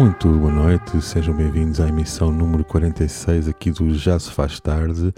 [0.00, 5.12] Muito boa noite, sejam bem-vindos à emissão número 46 aqui do Já se faz tarde,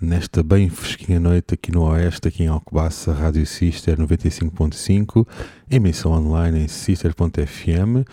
[0.00, 5.28] nesta bem fresquinha noite aqui no Oeste, aqui em Alcobaça, Rádio Sister 95.5,
[5.70, 7.96] emissão online em sister.fm.
[7.98, 8.04] Uh,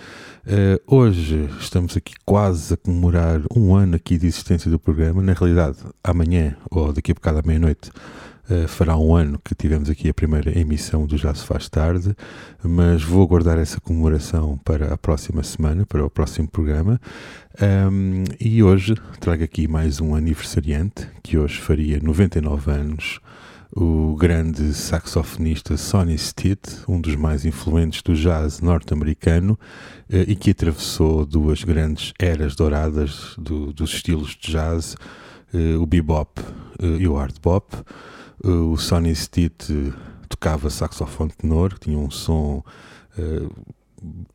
[0.45, 5.31] eh, hoje estamos aqui quase a comemorar um ano aqui de existência do programa, na
[5.31, 7.91] realidade amanhã ou daqui a bocado à meia-noite
[8.49, 12.16] Uh, fará um ano que tivemos aqui a primeira emissão do Já Se Faz Tarde,
[12.63, 17.00] mas vou guardar essa comemoração para a próxima semana, para o próximo programa.
[17.61, 23.19] Um, e hoje trago aqui mais um aniversariante, que hoje faria 99 anos,
[23.72, 29.59] o grande saxofonista Sonny Stitt, um dos mais influentes do jazz norte-americano
[30.09, 34.95] uh, e que atravessou duas grandes eras douradas do, dos estilos de jazz,
[35.53, 36.41] uh, o bebop
[36.97, 37.75] e o hard bop
[38.43, 39.93] o Sonny Stitt eh,
[40.27, 42.63] tocava saxofone tenor, tinha um som
[43.17, 43.65] uh,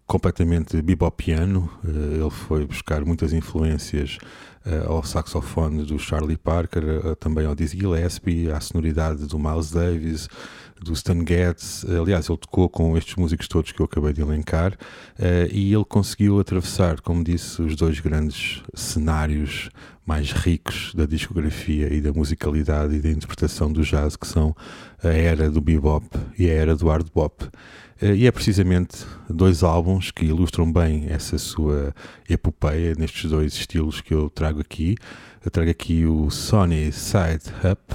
[0.06, 1.70] completamente bebopiano.
[1.82, 4.18] Uh, ele foi buscar muitas influências
[4.66, 10.28] uh, ao saxofone do Charlie Parker, também ao Dizzy Gillespie, à sonoridade do Miles Davis,
[10.82, 11.84] do Stan Getz.
[11.84, 14.76] Aliás, ele tocou com estes músicos todos que eu acabei de elencar
[15.50, 19.70] e ele conseguiu atravessar, como disse, os dois grandes cenários
[20.06, 24.54] mais ricos da discografia e da musicalidade e da interpretação do jazz, que são
[25.02, 26.06] a era do bebop
[26.38, 27.48] e a era do hard bop.
[28.00, 31.94] Eh, e é precisamente dois álbuns que ilustram bem essa sua
[32.28, 34.96] epopeia nestes dois estilos que eu trago aqui.
[35.44, 37.94] Eu trago aqui o Sony Side Up,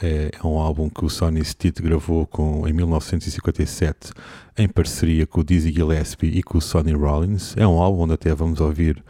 [0.00, 4.12] é, é um álbum que o Sonny Stitt gravou com, em 1957
[4.56, 7.54] em parceria com o Dizzy Gillespie e com o Sonny Rollins.
[7.56, 9.02] É um álbum onde até vamos ouvir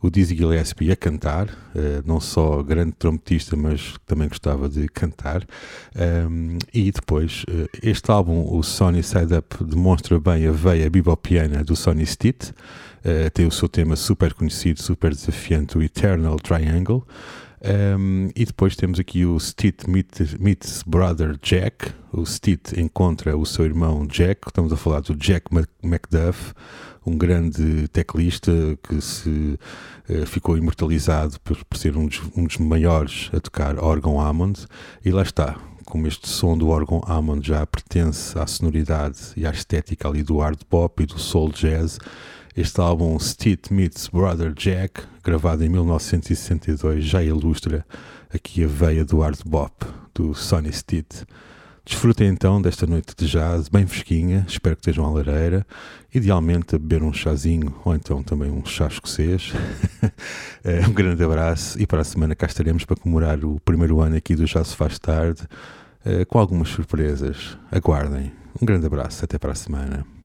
[0.00, 5.44] o Dizzy Gillespie a cantar, uh, não só grande trompetista, mas também gostava de cantar.
[6.28, 11.64] Um, e depois, uh, este álbum, o Sony Side Up, demonstra bem a veia bebopiana
[11.64, 12.52] do Sonny Stitt.
[13.04, 17.06] Uh, tem o seu tema super conhecido, super desafiante, o Eternal Triangle.
[17.66, 21.92] Um, e depois temos aqui o Stitt meets, Brother Jack.
[22.12, 24.42] O Stitt encontra o seu irmão Jack.
[24.46, 25.46] Estamos a falar do Jack
[25.82, 26.52] Macduff,
[27.04, 28.52] um grande teclista
[28.84, 29.58] que se
[30.08, 34.64] uh, ficou imortalizado por, por ser um dos, um dos, maiores a tocar órgão Hammond.
[35.04, 39.50] E lá está, como este som do órgão Hammond já pertence à sonoridade e à
[39.50, 41.98] estética ali do hard pop e do soul jazz,
[42.56, 47.84] este álbum Stitt Meets Brother Jack, gravado em 1962, já ilustra
[48.32, 49.84] aqui a veia do hard bop
[50.14, 51.26] do Sonny Stitt.
[51.84, 55.66] Desfrutem então desta noite de jazz bem fresquinha, espero que estejam à lareira,
[56.12, 59.52] idealmente a beber um chazinho ou então também um chá escocês.
[60.64, 64.16] Eh, um grande abraço e para a semana cá estaremos para comemorar o primeiro ano
[64.16, 65.42] aqui do Se Faz Tarde
[66.04, 67.56] eh, com algumas surpresas.
[67.70, 68.32] Aguardem.
[68.60, 70.15] Um grande abraço, até para a semana.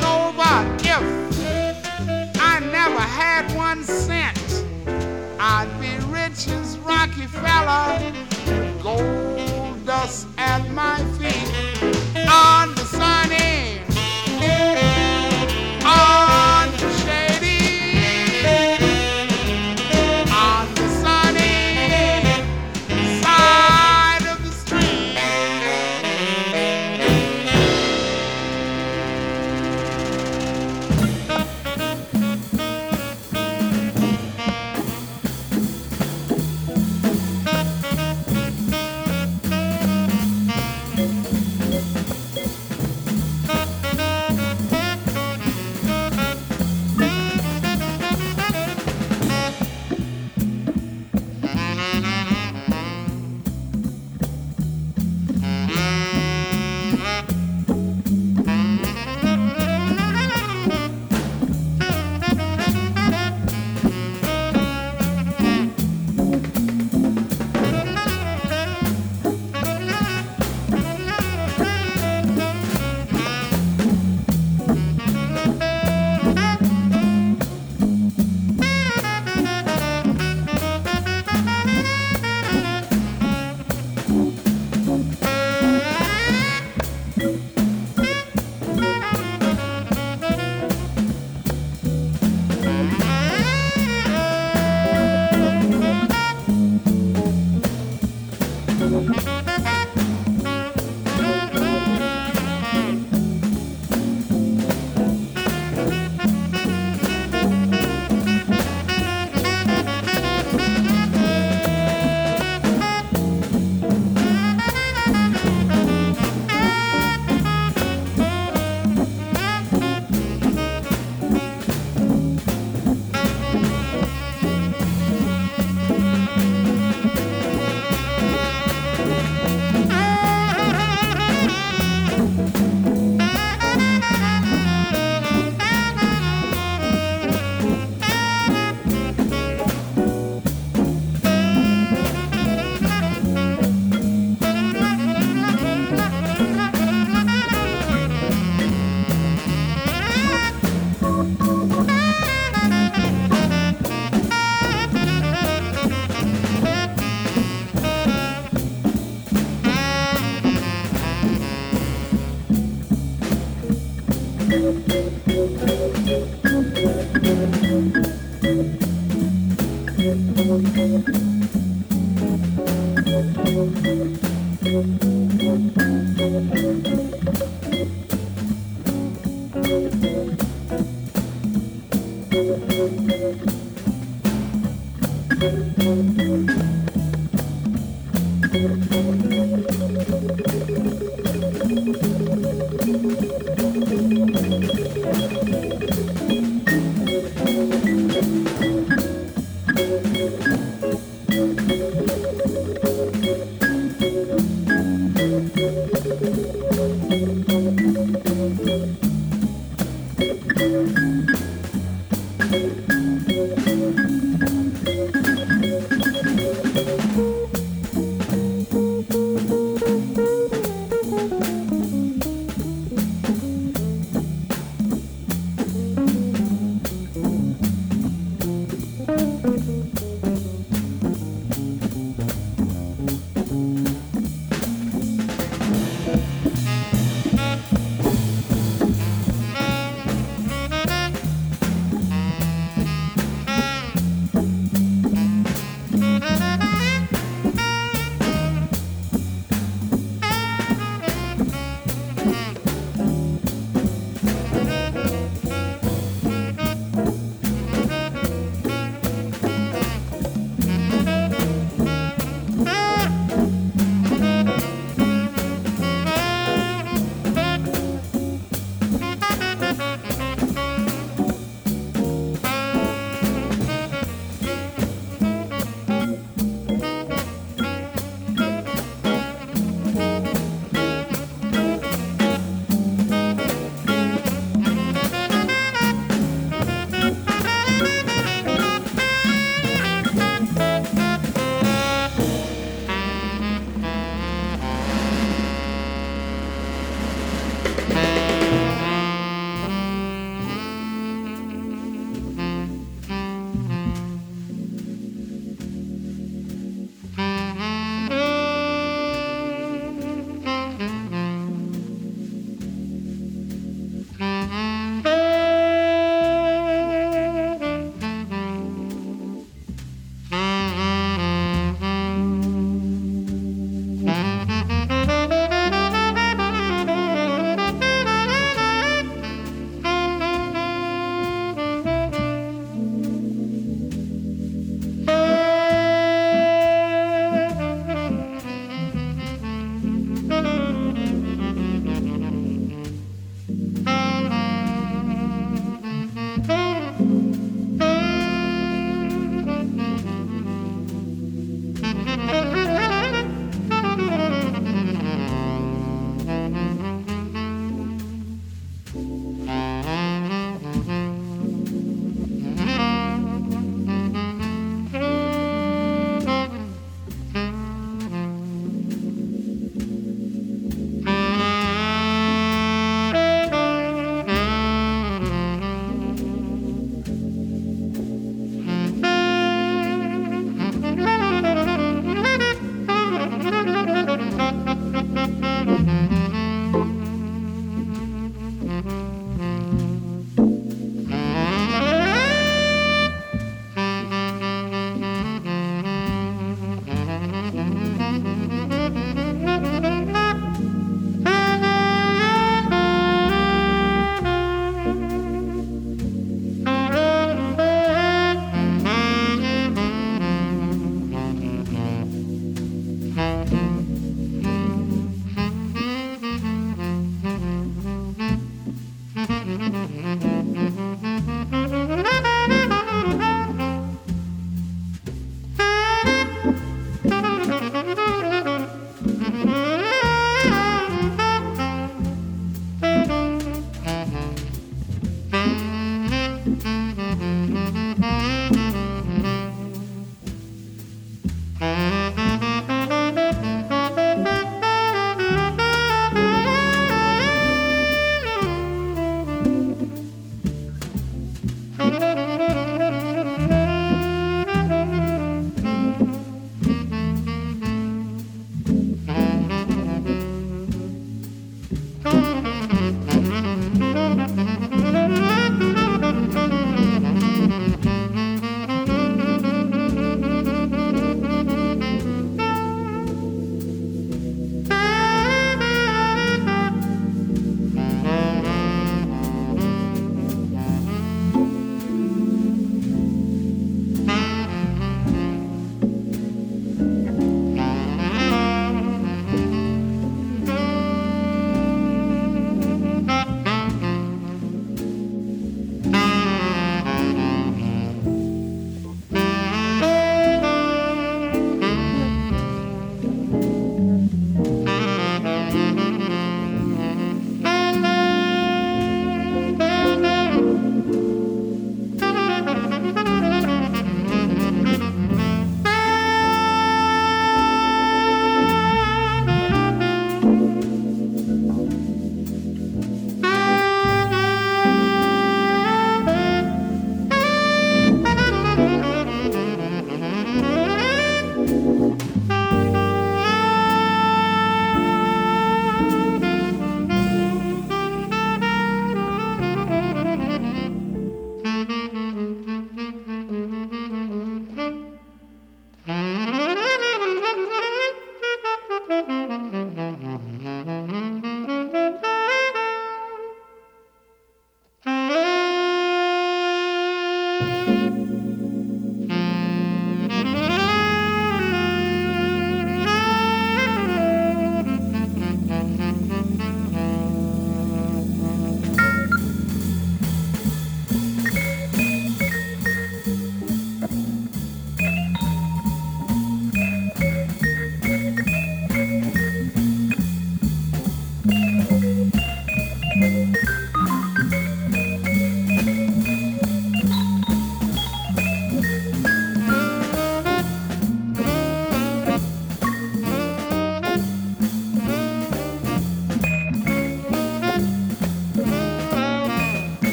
[0.00, 1.76] Know over if
[2.40, 4.64] I never had one cent.
[5.38, 8.12] I'd be rich as Rockefeller,
[8.82, 13.73] gold dust at my feet on the sunny.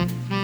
[0.00, 0.39] Mm-hmm.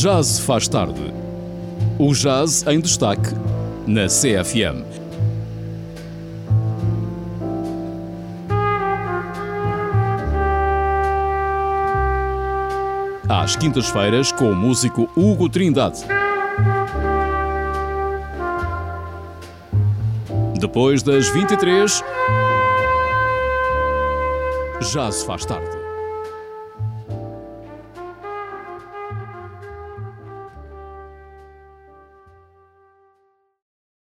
[0.00, 1.12] Jazz faz tarde.
[1.98, 3.34] O jazz em destaque
[3.86, 4.82] na CFM.
[13.28, 16.00] Às quintas-feiras com o músico Hugo Trindade.
[20.58, 22.02] Depois das 23,
[24.80, 25.79] Jazz faz tarde.